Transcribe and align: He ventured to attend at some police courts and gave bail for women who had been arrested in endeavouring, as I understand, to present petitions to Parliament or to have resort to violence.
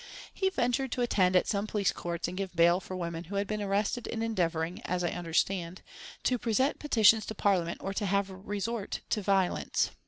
He 0.33 0.49
ventured 0.49 0.91
to 0.93 1.03
attend 1.03 1.35
at 1.35 1.45
some 1.45 1.67
police 1.67 1.91
courts 1.91 2.27
and 2.27 2.35
gave 2.35 2.55
bail 2.55 2.79
for 2.79 2.95
women 2.95 3.25
who 3.25 3.35
had 3.35 3.45
been 3.45 3.61
arrested 3.61 4.07
in 4.07 4.23
endeavouring, 4.23 4.81
as 4.81 5.03
I 5.03 5.09
understand, 5.11 5.83
to 6.23 6.39
present 6.39 6.79
petitions 6.79 7.23
to 7.27 7.35
Parliament 7.35 7.77
or 7.83 7.93
to 7.93 8.07
have 8.07 8.31
resort 8.31 9.01
to 9.11 9.21
violence. 9.21 9.91